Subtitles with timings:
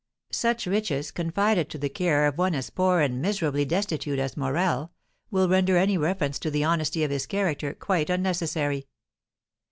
[0.31, 4.91] Such riches, confided to the care of one as poor and miserably destitute as Morel,
[5.29, 8.87] will render any reference to the honesty of his character quite unnecessary.